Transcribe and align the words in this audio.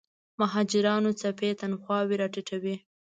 مهاجرانو 0.39 1.09
څپې 1.19 1.49
تنخواوې 1.61 2.15
راټیټوي. 2.21 2.75